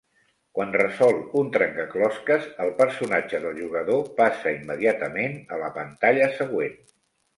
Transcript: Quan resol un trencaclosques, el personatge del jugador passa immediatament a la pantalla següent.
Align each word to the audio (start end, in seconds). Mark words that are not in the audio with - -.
Quan 0.59 0.71
resol 0.75 1.17
un 1.41 1.51
trencaclosques, 1.57 2.47
el 2.65 2.73
personatge 2.81 3.41
del 3.43 3.59
jugador 3.65 4.03
passa 4.21 4.55
immediatament 4.57 5.41
a 5.59 5.65
la 5.65 5.71
pantalla 5.77 6.33
següent. 6.41 6.79